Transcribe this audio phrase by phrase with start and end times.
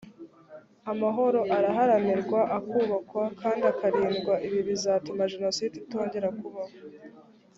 [0.91, 6.73] amahoro araharanirwa akubakwa kandi akarindwa ibi bizatuma jenoside itongera kubaho